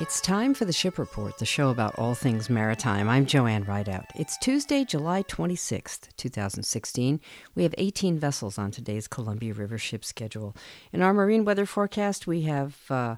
[0.00, 3.06] It's time for the Ship Report, the show about all things maritime.
[3.06, 4.06] I'm Joanne Rideout.
[4.14, 7.20] It's Tuesday, July 26th, 2016.
[7.54, 10.56] We have 18 vessels on today's Columbia River ship schedule.
[10.90, 13.16] In our marine weather forecast, we have uh,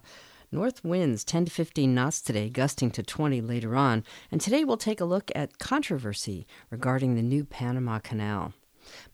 [0.51, 4.03] north winds 10 to 15 knots today, gusting to 20 later on.
[4.33, 8.55] And today we'll take a look at controversy regarding the new Panama Canal.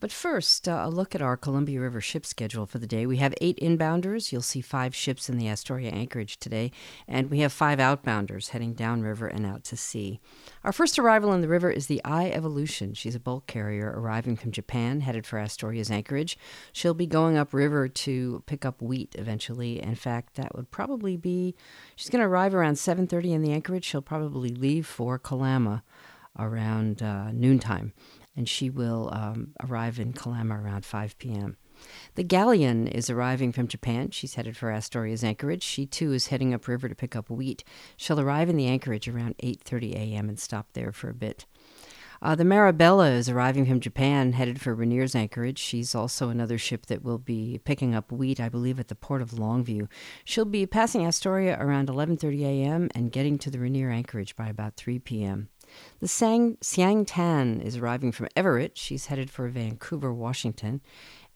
[0.01, 3.07] But first, uh, a look at our Columbia River ship schedule for the day.
[3.07, 4.33] We have eight inbounders.
[4.33, 6.71] You'll see five ships in the Astoria anchorage today,
[7.07, 10.21] and we have five outbounders heading downriver and out to sea.
[10.65, 12.95] Our first arrival in the river is the I Evolution.
[12.95, 16.39] She's a bulk carrier arriving from Japan, headed for Astoria's anchorage.
[16.73, 19.83] She'll be going upriver to pick up wheat eventually.
[19.83, 21.55] In fact, that would probably be.
[21.97, 23.85] She's going to arrive around 7:30 in the anchorage.
[23.85, 25.83] She'll probably leave for Kalama
[26.39, 27.93] around uh, noontime
[28.39, 31.57] and she will um, arrive in Kalama around 5 p.m.
[32.15, 34.11] The galleon is arriving from Japan.
[34.11, 35.65] She's headed for Astoria's anchorage.
[35.65, 37.65] She too is heading upriver to pick up wheat.
[37.97, 40.29] She'll arrive in the anchorage around 8:30 a.m.
[40.29, 41.47] and stop there for a bit.
[42.23, 45.59] Uh, the Marabella is arriving from Japan, headed for Rainier's anchorage.
[45.59, 49.23] She's also another ship that will be picking up wheat, I believe, at the port
[49.23, 49.89] of Longview.
[50.25, 52.89] She'll be passing Astoria around 11:30 a.m.
[52.95, 55.49] and getting to the Rainier anchorage by about 3 p.m.
[56.01, 58.79] The Sang, Siang Tan is arriving from Everett.
[58.79, 60.81] She's headed for Vancouver, Washington,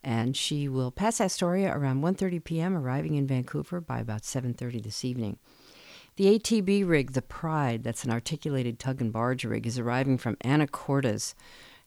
[0.03, 5.03] and she will pass Astoria around 1:30 p.m., arriving in Vancouver by about 7:30 this
[5.03, 5.37] evening.
[6.15, 10.35] The ATB rig, the Pride, that's an articulated tug and barge rig, is arriving from
[10.37, 11.33] Anacortes,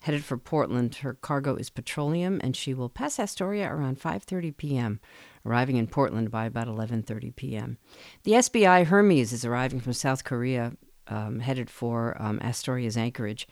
[0.01, 0.97] headed for Portland.
[0.97, 5.01] Her cargo is petroleum, and she will pass Astoria around 5:30 p.m.,
[5.45, 7.79] arriving in Portland by about 11:30 p.m.
[8.25, 10.73] The SBI Hermes is arriving from South Korea
[11.09, 13.47] um, headed for um, Astoria's anchorage.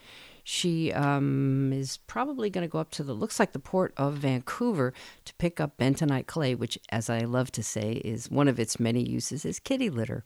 [0.46, 4.14] She um, is probably going to go up to the looks like the port of
[4.14, 4.92] Vancouver
[5.24, 8.78] to pick up bentonite clay, which, as I love to say, is one of its
[8.78, 10.22] many uses is kitty litter.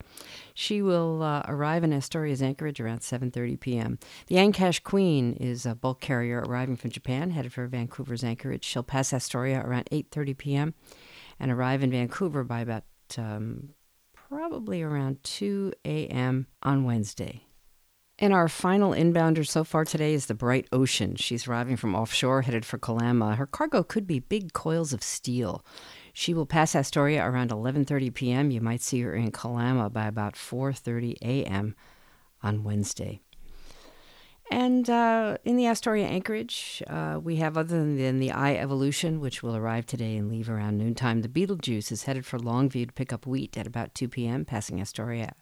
[0.55, 3.99] She will uh, arrive in Astoria's anchorage around 7:30 p.m.
[4.27, 8.65] The Ancash Queen is a bulk carrier arriving from Japan, headed for Vancouver's anchorage.
[8.65, 10.75] She'll pass Astoria around 8:30 p.m.
[11.39, 12.83] and arrive in Vancouver by about
[13.17, 13.71] um,
[14.29, 16.47] probably around 2 a.m.
[16.63, 17.43] on Wednesday.
[18.19, 21.15] And our final inbounder so far today is the Bright Ocean.
[21.15, 23.37] She's arriving from offshore, headed for Kalama.
[23.37, 25.65] Her cargo could be big coils of steel.
[26.13, 28.51] She will pass Astoria around 11:30 p.m.
[28.51, 31.77] You might see her in Kalama by about 4:30 a.m.
[32.43, 33.21] on Wednesday.
[34.51, 39.43] And uh, in the Astoria anchorage, uh, we have other than the Eye Evolution, which
[39.43, 41.21] will arrive today and leave around noontime.
[41.21, 44.81] The Beetlejuice is headed for Longview to pick up wheat at about 2 p.m., passing
[44.81, 45.35] Astoria.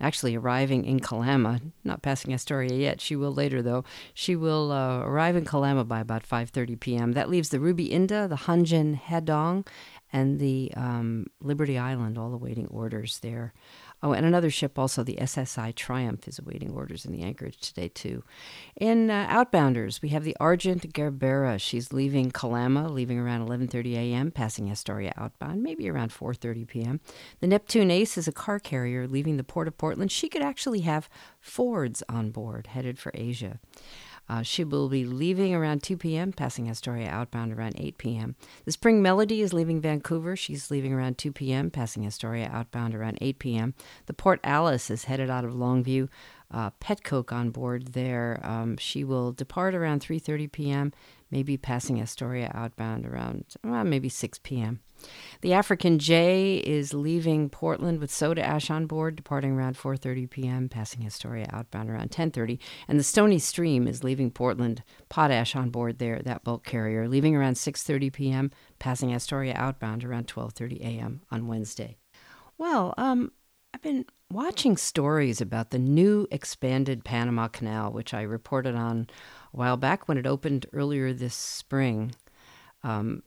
[0.00, 3.02] Actually, arriving in Kalama, not passing Astoria yet.
[3.02, 3.84] She will later, though.
[4.14, 7.12] She will uh, arrive in Kalama by about 5:30 p.m.
[7.12, 9.66] That leaves the Ruby Inda, the Hanjin Hedong,
[10.14, 13.52] and the um, Liberty Island all awaiting orders there.
[14.00, 17.88] Oh, and another ship also, the SSI Triumph, is awaiting orders in the anchorage today,
[17.88, 18.22] too.
[18.76, 21.60] In uh, Outbounders, we have the Argent Gerbera.
[21.60, 27.00] She's leaving Kalama, leaving around 11.30 a.m., passing Astoria outbound, maybe around 4.30 p.m.
[27.40, 30.12] The Neptune Ace is a car carrier leaving the port of Portland.
[30.12, 31.08] She could actually have
[31.40, 33.58] Fords on board, headed for Asia.
[34.28, 38.36] Uh, she will be leaving around 2 p.m., passing Astoria outbound around 8 p.m.
[38.64, 40.34] The Spring Melody is leaving Vancouver.
[40.34, 43.74] She's leaving around 2 p.m., passing Astoria outbound around 8 p.m.
[44.06, 46.08] The Port Alice is headed out of Longview.
[46.50, 48.40] Uh, Petcoke on board there.
[48.42, 50.92] Um, she will depart around 3:30 p.m.,
[51.30, 54.80] maybe passing Astoria outbound around well, maybe 6 p.m.
[55.40, 60.68] The African Jay is leaving Portland with soda ash on board, departing around 4:30 p.m.,
[60.68, 65.98] passing Astoria outbound around 10:30, and the Stony Stream is leaving Portland, potash on board
[65.98, 71.22] there, that bulk carrier, leaving around 6:30 p.m., passing Astoria outbound around 12:30 a.m.
[71.30, 71.96] on Wednesday.
[72.56, 73.32] Well, um,
[73.74, 79.08] I've been watching stories about the new expanded Panama Canal, which I reported on
[79.52, 82.14] a while back when it opened earlier this spring.
[82.84, 83.22] Um,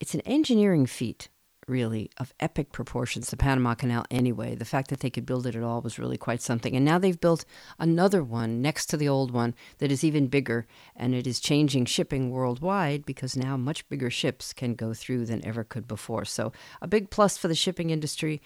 [0.00, 1.28] it's an engineering feat,
[1.66, 4.54] really, of epic proportions, the Panama Canal anyway.
[4.54, 6.76] The fact that they could build it at all was really quite something.
[6.76, 7.44] And now they've built
[7.78, 11.86] another one next to the old one that is even bigger, and it is changing
[11.86, 16.24] shipping worldwide because now much bigger ships can go through than ever could before.
[16.24, 18.40] So, a big plus for the shipping industry.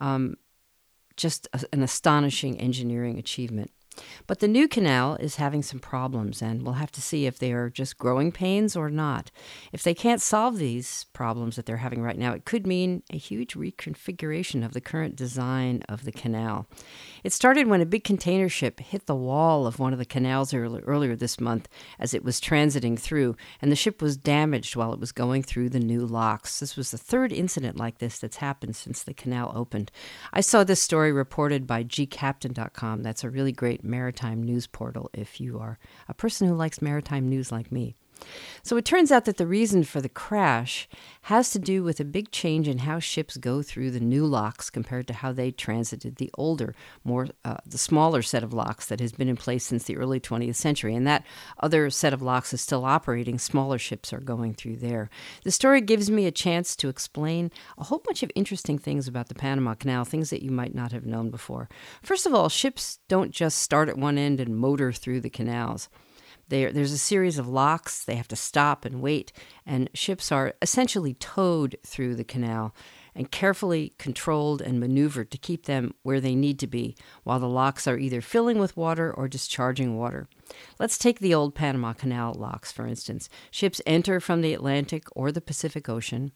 [0.00, 0.36] Um,
[1.16, 3.70] just a, an astonishing engineering achievement.
[4.26, 7.52] But the new canal is having some problems, and we'll have to see if they
[7.52, 9.30] are just growing pains or not.
[9.72, 13.18] If they can't solve these problems that they're having right now, it could mean a
[13.18, 16.66] huge reconfiguration of the current design of the canal.
[17.24, 20.54] It started when a big container ship hit the wall of one of the canals
[20.54, 21.68] earlier this month
[21.98, 25.68] as it was transiting through, and the ship was damaged while it was going through
[25.68, 26.60] the new locks.
[26.60, 29.90] This was the third incident like this that's happened since the canal opened.
[30.32, 33.02] I saw this story reported by gcaptain.com.
[33.02, 37.28] That's a really great maritime news portal if you are a person who likes maritime
[37.28, 37.96] news like me.
[38.62, 40.88] So it turns out that the reason for the crash
[41.22, 44.68] has to do with a big change in how ships go through the new locks
[44.70, 46.74] compared to how they transited the older,
[47.04, 50.20] more uh, the smaller set of locks that has been in place since the early
[50.20, 50.94] 20th century.
[50.94, 51.24] And that
[51.60, 53.38] other set of locks is still operating.
[53.38, 55.08] Smaller ships are going through there.
[55.44, 59.28] The story gives me a chance to explain a whole bunch of interesting things about
[59.28, 61.68] the Panama Canal, things that you might not have known before.
[62.02, 65.88] First of all, ships don't just start at one end and motor through the canals.
[66.48, 68.04] There, there's a series of locks.
[68.04, 69.32] They have to stop and wait,
[69.66, 72.74] and ships are essentially towed through the canal
[73.14, 77.48] and carefully controlled and maneuvered to keep them where they need to be while the
[77.48, 80.28] locks are either filling with water or discharging water.
[80.78, 83.28] Let's take the old Panama Canal locks, for instance.
[83.50, 86.32] Ships enter from the Atlantic or the Pacific Ocean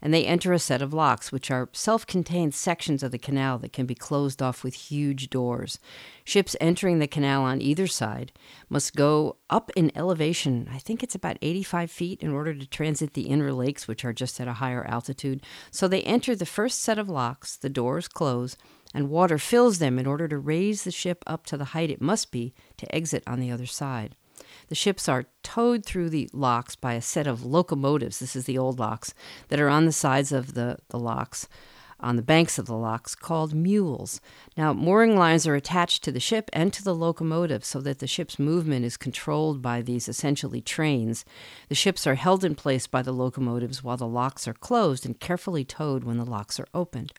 [0.00, 3.58] and they enter a set of locks, which are self contained sections of the canal
[3.58, 5.78] that can be closed off with huge doors.
[6.24, 8.32] Ships entering the canal on either side
[8.68, 13.14] must go up in elevation, I think it's about 85 feet, in order to transit
[13.14, 15.42] the inner lakes, which are just at a higher altitude.
[15.70, 18.56] So they enter the first set of locks, the doors close,
[18.94, 22.00] and water fills them in order to raise the ship up to the height it
[22.00, 24.16] must be to exit on the other side.
[24.68, 28.18] The ships are towed through the locks by a set of locomotives.
[28.18, 29.14] This is the old locks
[29.48, 31.48] that are on the sides of the, the locks,
[32.00, 34.20] on the banks of the locks, called mules.
[34.56, 38.06] Now, mooring lines are attached to the ship and to the locomotive so that the
[38.06, 41.24] ship's movement is controlled by these essentially trains.
[41.68, 45.18] The ships are held in place by the locomotives while the locks are closed and
[45.18, 47.12] carefully towed when the locks are opened.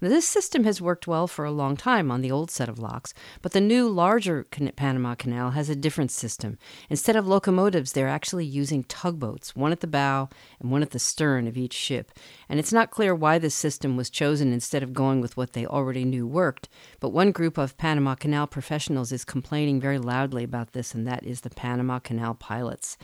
[0.00, 2.78] Now, this system has worked well for a long time on the old set of
[2.78, 3.12] locks,
[3.42, 6.56] but the new, larger Panama Canal has a different system.
[6.88, 10.98] Instead of locomotives, they're actually using tugboats, one at the bow and one at the
[10.98, 12.12] stern of each ship.
[12.48, 15.66] And it's not clear why this system was chosen instead of going with what they
[15.66, 16.68] already knew worked,
[16.98, 21.24] but one group of Panama Canal professionals is complaining very loudly about this, and that
[21.24, 22.96] is the Panama Canal pilots.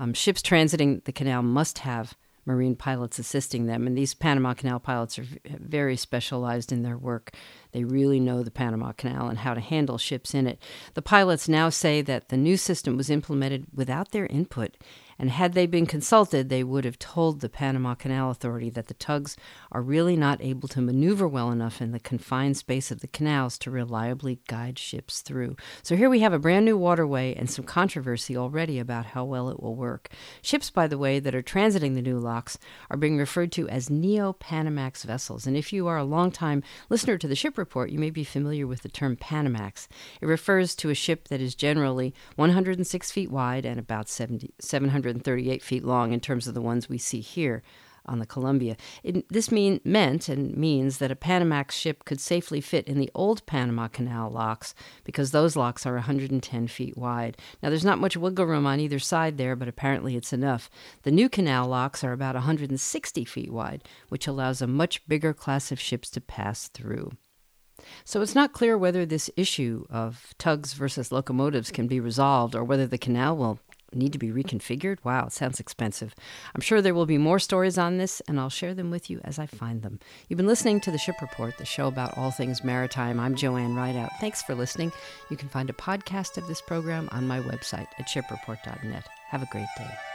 [0.00, 2.14] Um, ships transiting the canal must have
[2.46, 3.86] marine pilots assisting them.
[3.86, 7.32] And these Panama Canal pilots are very specialized in their work.
[7.74, 10.60] They really know the Panama Canal and how to handle ships in it.
[10.94, 14.76] The pilots now say that the new system was implemented without their input
[15.18, 18.94] and had they been consulted, they would have told the Panama Canal Authority that the
[18.94, 19.36] tugs
[19.70, 23.58] are really not able to maneuver well enough in the confined space of the canals
[23.58, 25.56] to reliably guide ships through.
[25.82, 29.48] So here we have a brand new waterway and some controversy already about how well
[29.48, 30.08] it will work.
[30.42, 32.58] Ships, by the way, that are transiting the new locks
[32.90, 35.46] are being referred to as Neo Panamax vessels.
[35.46, 38.66] And if you are a long-time listener to the ship report, you may be familiar
[38.66, 39.88] with the term Panamax.
[40.20, 45.14] It refers to a ship that is generally 106 feet wide and about 70, 700
[45.14, 47.62] 138 feet long in terms of the ones we see here
[48.06, 48.76] on the Columbia.
[49.02, 53.10] It, this mean, meant and means that a Panamax ship could safely fit in the
[53.14, 54.74] old Panama Canal locks
[55.04, 57.38] because those locks are 110 feet wide.
[57.62, 60.68] Now, there's not much wiggle room on either side there, but apparently it's enough.
[61.02, 65.72] The new canal locks are about 160 feet wide, which allows a much bigger class
[65.72, 67.12] of ships to pass through.
[68.04, 72.64] So it's not clear whether this issue of tugs versus locomotives can be resolved or
[72.64, 73.58] whether the canal will
[73.94, 74.98] need to be reconfigured?
[75.04, 76.14] Wow, it sounds expensive.
[76.54, 79.20] I'm sure there will be more stories on this, and I'll share them with you
[79.24, 80.00] as I find them.
[80.28, 83.20] You've been listening to The Ship Report, the show about all things maritime.
[83.20, 84.10] I'm Joanne Rideout.
[84.20, 84.92] Thanks for listening.
[85.30, 89.06] You can find a podcast of this program on my website at shipreport.net.
[89.28, 90.13] Have a great day.